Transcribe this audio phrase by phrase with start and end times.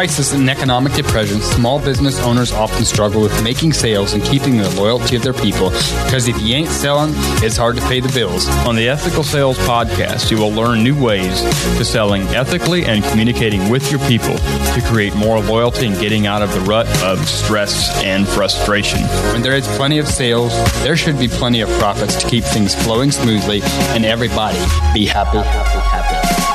[0.00, 4.70] crisis and economic depression, small business owners often struggle with making sales and keeping the
[4.70, 5.68] loyalty of their people
[6.06, 7.12] because if you ain't selling,
[7.44, 8.48] it's hard to pay the bills.
[8.66, 11.42] On the Ethical Sales Podcast, you will learn new ways
[11.76, 16.40] to selling ethically and communicating with your people to create more loyalty and getting out
[16.40, 19.02] of the rut of stress and frustration.
[19.34, 22.74] When there is plenty of sales, there should be plenty of profits to keep things
[22.74, 23.60] flowing smoothly
[23.92, 24.60] and everybody
[24.94, 26.49] be happy, happy, happy.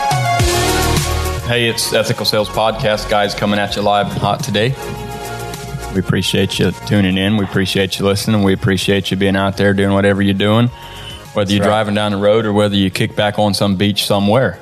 [1.46, 4.70] Hey, it's Ethical Sales Podcast, guys, coming at you live and hot today.
[5.94, 7.38] We appreciate you tuning in.
[7.38, 8.42] We appreciate you listening.
[8.42, 10.70] We appreciate you being out there doing whatever you're doing,
[11.34, 11.68] whether you're right.
[11.68, 14.58] driving down the road or whether you kick back on some beach somewhere.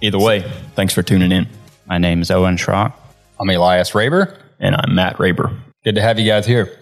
[0.00, 0.40] Either way,
[0.74, 1.46] thanks for tuning in.
[1.84, 2.94] My name is Owen Schrock.
[3.38, 4.38] I'm Elias Raber.
[4.58, 5.54] And I'm Matt Raber.
[5.84, 6.78] Good to have you guys here.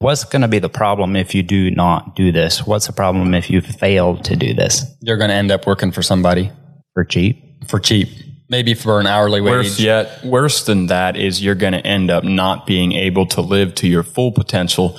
[0.00, 2.66] What's going to be the problem if you do not do this?
[2.66, 4.84] What's the problem if you fail to do this?
[5.00, 6.52] You're going to end up working for somebody.
[6.92, 7.42] For cheap?
[7.70, 9.66] For cheap maybe for an hourly wage.
[9.66, 13.40] Worse yet, worse than that is you're going to end up not being able to
[13.40, 14.98] live to your full potential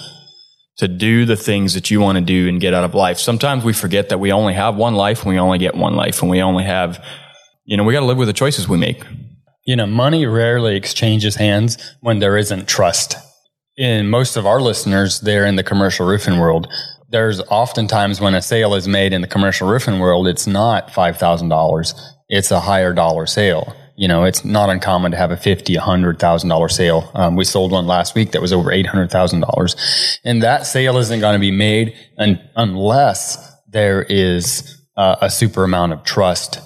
[0.78, 3.18] to do the things that you want to do and get out of life.
[3.18, 6.22] Sometimes we forget that we only have one life and we only get one life
[6.22, 7.03] and we only have,
[7.66, 9.03] you know, we got to live with the choices we make.
[9.66, 13.16] You know, money rarely exchanges hands when there isn't trust.
[13.75, 16.68] In most of our listeners, they're in the commercial roofing world.
[17.09, 22.16] There's oftentimes when a sale is made in the commercial roofing world, it's not $5,000
[22.30, 23.75] it's a higher dollar sale.
[23.95, 27.09] You know, it's not uncommon to have a fifty, a hundred thousand dollar sale.
[27.16, 29.75] Um, we sold one last week that was over eight hundred thousand dollars,
[30.23, 35.64] and that sale isn't going to be made un- unless there is uh, a super
[35.64, 36.59] amount of trust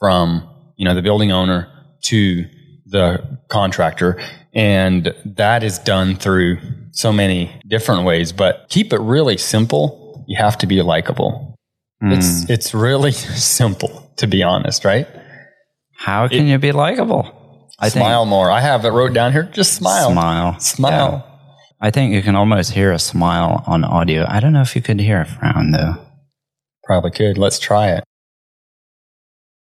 [0.00, 1.70] from you know the building owner
[2.04, 2.44] to
[2.86, 4.20] the contractor,
[4.52, 6.58] and that is done through
[6.90, 8.32] so many different ways.
[8.32, 10.24] But keep it really simple.
[10.26, 11.54] You have to be likable.
[12.02, 12.16] Mm.
[12.16, 12.52] It's hmm.
[12.52, 15.06] it's really simple to be honest, right?
[15.96, 17.68] How can it, you be likable?
[17.78, 18.50] I smile think, more.
[18.50, 19.44] I have it wrote down here.
[19.44, 20.10] Just smile.
[20.10, 20.58] Smile.
[20.60, 21.24] Smile.
[21.26, 21.32] Yeah.
[21.80, 24.24] I think you can almost hear a smile on audio.
[24.28, 25.96] I don't know if you could hear a frown though.
[26.84, 27.38] Probably could.
[27.38, 28.04] Let's try it.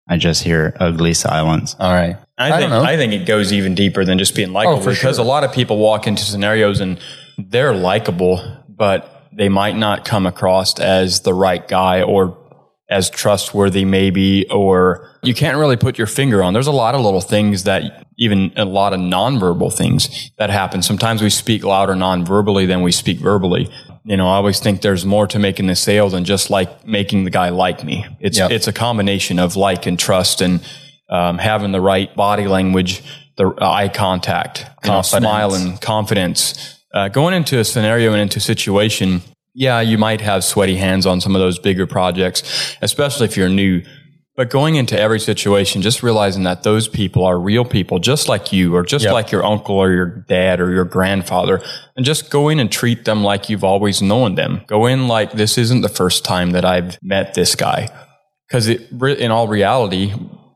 [0.09, 1.77] I just hear ugly silence.
[1.79, 2.17] All right.
[2.37, 4.91] I, I think I think it goes even deeper than just being oh, likable oh,
[4.91, 5.25] because sure.
[5.25, 6.99] a lot of people walk into scenarios and
[7.39, 12.37] they're likable, but they might not come across as the right guy or
[12.91, 16.53] as trustworthy maybe or you can't really put your finger on.
[16.53, 20.83] There's a lot of little things that even a lot of nonverbal things that happen.
[20.83, 23.71] Sometimes we speak louder non-verbally than we speak verbally.
[24.05, 27.25] You know i always think there's more to making the sale than just like making
[27.25, 28.07] the guy like me.
[28.19, 28.51] It's yep.
[28.51, 30.67] it's a combination of like and trust and
[31.09, 33.03] um, having the right body language
[33.37, 36.79] the eye contact know, smile and confidence.
[36.93, 39.23] Uh, going into a scenario and into a situation,
[39.55, 43.49] yeah, you might have sweaty hands on some of those bigger projects, especially if you're
[43.49, 43.83] new.
[44.37, 48.53] But going into every situation, just realizing that those people are real people, just like
[48.53, 49.13] you, or just yep.
[49.13, 51.61] like your uncle or your dad or your grandfather,
[51.97, 54.63] and just go in and treat them like you've always known them.
[54.67, 57.91] Go in like this isn't the first time that I've met this guy.
[58.49, 60.13] Because in all reality,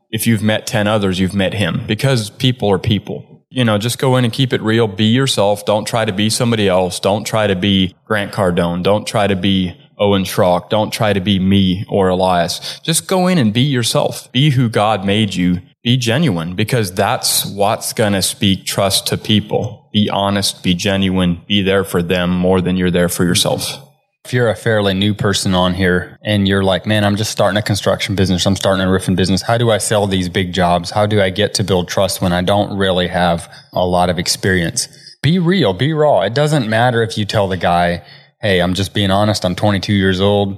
[0.09, 3.99] if you've met 10 others, you've met him because people are people you know, just
[3.99, 4.85] go in and keep it real.
[4.85, 5.65] Be yourself.
[5.65, 6.99] Don't try to be somebody else.
[6.99, 8.83] Don't try to be Grant Cardone.
[8.83, 10.69] Don't try to be Owen Schrock.
[10.69, 12.81] Don't try to be me or Elias.
[12.81, 14.29] Just go in and be yourself.
[14.33, 15.61] Be who God made you.
[15.83, 19.89] Be genuine because that's what's going to speak trust to people.
[19.93, 23.81] Be honest, be genuine, be there for them more than you're there for yourself.
[24.25, 27.59] If you're a fairly new person on here and you're like, man, I'm just starting
[27.59, 29.43] a construction business, I'm starting a roofing business.
[29.43, 30.89] How do I sell these big jobs?
[30.89, 34.17] How do I get to build trust when I don't really have a lot of
[34.17, 34.87] experience?
[35.21, 36.21] Be real, be raw.
[36.21, 38.03] It doesn't matter if you tell the guy,
[38.41, 40.57] hey, I'm just being honest, I'm 22 years old.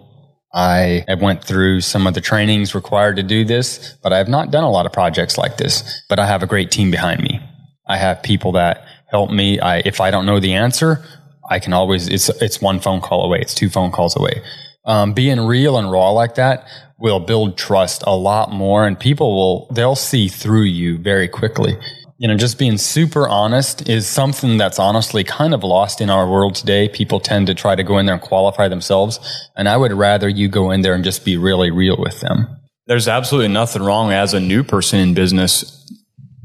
[0.54, 4.50] I went through some of the trainings required to do this, but I have not
[4.50, 6.04] done a lot of projects like this.
[6.08, 7.42] But I have a great team behind me.
[7.86, 9.60] I have people that help me.
[9.60, 11.04] I, if I don't know the answer,
[11.50, 13.40] I can always it's it's one phone call away.
[13.40, 14.42] It's two phone calls away.
[14.86, 16.68] Um, being real and raw like that
[16.98, 21.78] will build trust a lot more, and people will they'll see through you very quickly.
[22.18, 26.28] You know, just being super honest is something that's honestly kind of lost in our
[26.28, 26.90] world today.
[26.90, 29.20] People tend to try to go in there and qualify themselves,
[29.56, 32.48] and I would rather you go in there and just be really real with them.
[32.88, 35.78] There's absolutely nothing wrong as a new person in business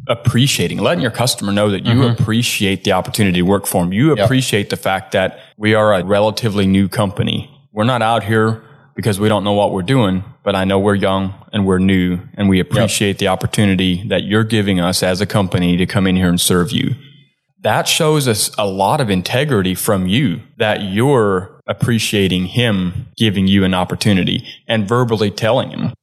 [0.09, 2.23] appreciating, letting your customer know that you mm-hmm.
[2.23, 3.93] appreciate the opportunity to work for them.
[3.93, 4.25] You yep.
[4.25, 7.49] appreciate the fact that we are a relatively new company.
[7.73, 8.63] We're not out here
[8.95, 12.21] because we don't know what we're doing, but I know we're young and we're new
[12.35, 13.19] and we appreciate yep.
[13.19, 16.73] the opportunity that you're giving us as a company to come in here and serve
[16.73, 16.95] you.
[17.61, 23.63] That shows us a lot of integrity from you that you're appreciating him giving you
[23.65, 25.95] an opportunity and verbally telling him.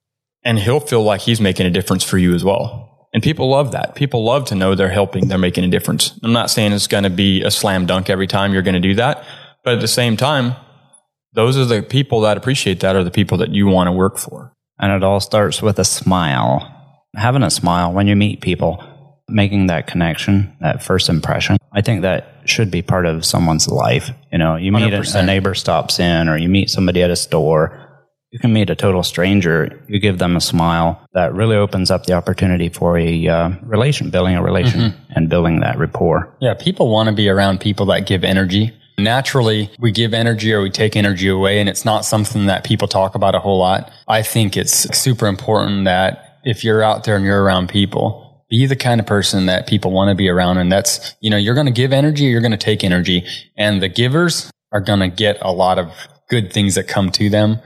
[0.42, 2.79] And he'll feel like he's making a difference for you as well
[3.14, 3.96] And people love that.
[3.96, 6.18] People love to know they're helping, they're making a difference.
[6.24, 8.80] I'm not saying it's going to be a slam dunk every time you're going to
[8.80, 9.26] do that.
[9.64, 10.56] But at the same time,
[11.34, 14.18] those are the people that appreciate that are the people that you want to work
[14.18, 14.54] for.
[14.80, 16.76] And it all starts with a smile.
[17.16, 18.84] Having a smile when you meet people,
[19.28, 21.58] making that connection, that first impression.
[21.72, 24.10] I think that should be part of someone's life.
[24.32, 27.16] You know, you meet a, a neighbor stops in or you meet somebody at a
[27.16, 27.89] store
[28.32, 29.84] you can meet a total stranger.
[29.88, 31.04] You give them a smile.
[31.14, 35.14] That really opens up the opportunity for a uh, relation, building a relation mm-hmm.
[35.16, 36.36] and building that rapport.
[36.40, 38.74] Yeah, people want to be around people that give energy.
[38.98, 42.88] Naturally, we give energy or we take energy away, and it's not something that people
[42.88, 43.92] talk about a whole lot.
[44.08, 48.66] I think it's super important that if you're out there and you're around people, be
[48.66, 50.58] the kind of person that people want to be around.
[50.58, 53.26] And that's, you know, you're going to give energy, you're going to take energy.
[53.56, 55.92] And the givers are going to get a lot of
[56.30, 57.60] good things that come to them.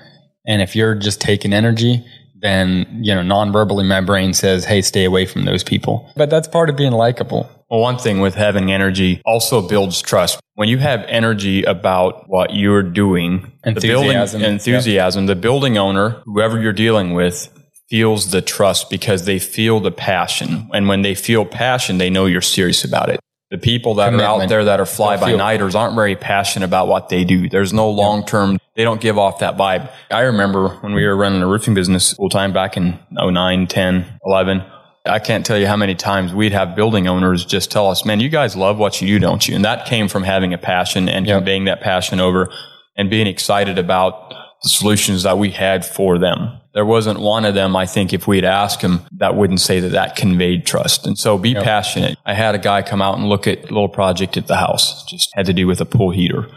[0.46, 2.06] And if you're just taking energy,
[2.36, 6.12] then, you know, non-verbally my brain says, Hey, stay away from those people.
[6.16, 7.50] But that's part of being likable.
[7.70, 10.40] Well, one thing with having energy also builds trust.
[10.56, 15.36] When you have energy about what you're doing, enthusiasm, the building, enthusiasm, yep.
[15.36, 17.50] the building owner, whoever you're dealing with,
[17.90, 20.70] feels the trust because they feel the passion.
[20.74, 23.20] And when they feel passion, they know you're serious about it.
[23.50, 24.28] The people that Commitment.
[24.28, 27.50] are out there that are fly by nighters aren't very passionate about what they do.
[27.50, 29.92] There's no long term, they don't give off that vibe.
[30.10, 34.20] I remember when we were running a roofing business full time back in 09, 10,
[34.26, 34.64] 11.
[35.06, 38.22] I can't tell you how many times we'd have building owners just tell us, man,
[38.22, 39.56] you guys love what you do, don't you?
[39.56, 41.40] And that came from having a passion and yep.
[41.40, 42.50] conveying that passion over
[42.96, 44.30] and being excited about
[44.64, 46.58] the solutions that we had for them.
[46.74, 49.90] There wasn't one of them, I think, if we'd asked him, that wouldn't say that
[49.90, 51.06] that conveyed trust.
[51.06, 51.64] And so be yep.
[51.64, 52.18] passionate.
[52.26, 55.06] I had a guy come out and look at a little project at the house,
[55.06, 56.48] just had to do with a pool heater.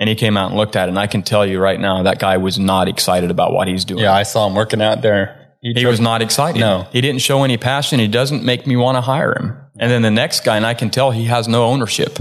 [0.00, 0.90] And he came out and looked at it.
[0.90, 3.84] And I can tell you right now, that guy was not excited about what he's
[3.84, 4.00] doing.
[4.00, 5.54] Yeah, I saw him working out there.
[5.60, 6.58] He, he was not excited.
[6.58, 6.88] No.
[6.90, 8.00] He didn't show any passion.
[8.00, 9.56] He doesn't make me want to hire him.
[9.78, 12.18] And then the next guy, and I can tell he has no ownership.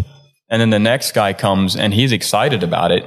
[0.49, 3.05] And then the next guy comes and he's excited about it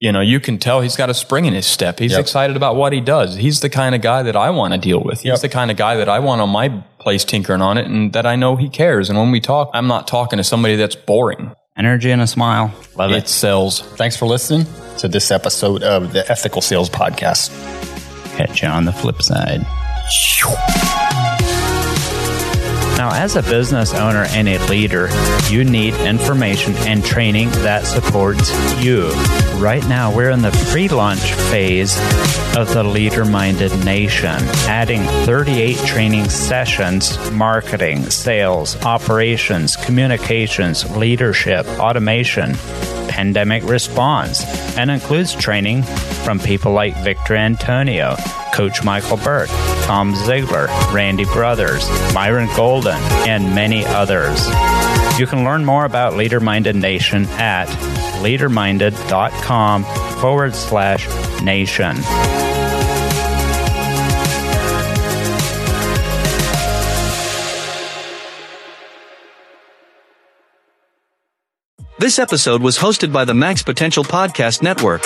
[0.00, 1.98] you know, you can tell he's got a spring in his step.
[1.98, 2.20] He's yep.
[2.20, 3.34] excited about what he does.
[3.34, 5.22] He's the kind of guy that I want to deal with.
[5.22, 5.40] He's yep.
[5.40, 6.68] the kind of guy that I want on my
[7.00, 9.10] place tinkering on it and that I know he cares.
[9.10, 11.52] And when we talk, I'm not talking to somebody that's boring.
[11.78, 12.74] Energy and a smile.
[12.96, 13.16] Love it.
[13.18, 13.80] It sells.
[13.96, 14.66] Thanks for listening
[14.98, 17.50] to this episode of the Ethical Sales Podcast.
[18.36, 19.64] Catch you on the flip side.
[22.98, 25.08] Now, as a business owner and a leader,
[25.48, 28.50] you need information and training that supports
[28.82, 29.12] you.
[29.54, 31.96] Right now, we're in the pre launch phase
[32.56, 34.34] of the Leader Minded Nation,
[34.66, 42.56] adding 38 training sessions marketing, sales, operations, communications, leadership, automation
[43.18, 44.44] pandemic response
[44.76, 48.14] and includes training from people like Victor Antonio,
[48.54, 49.48] Coach Michael Burke,
[49.82, 51.84] Tom Ziegler, Randy Brothers,
[52.14, 52.94] Myron Golden,
[53.26, 54.46] and many others.
[55.18, 57.66] You can learn more about Leader Minded Nation at
[58.22, 59.82] leaderminded.com
[60.20, 61.08] forward slash
[61.42, 61.96] nation.
[71.98, 75.02] This episode was hosted by the Max Potential Podcast Network.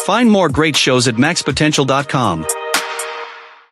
[0.00, 2.63] Find more great shows at maxpotential.com.